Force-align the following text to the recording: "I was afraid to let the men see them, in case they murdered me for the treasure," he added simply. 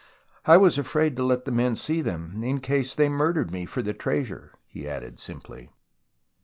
"I 0.45 0.57
was 0.57 0.79
afraid 0.79 1.15
to 1.17 1.23
let 1.23 1.45
the 1.45 1.51
men 1.51 1.75
see 1.75 2.01
them, 2.01 2.41
in 2.43 2.59
case 2.59 2.95
they 2.95 3.07
murdered 3.07 3.51
me 3.51 3.67
for 3.67 3.83
the 3.83 3.93
treasure," 3.93 4.51
he 4.67 4.87
added 4.87 5.19
simply. 5.19 5.69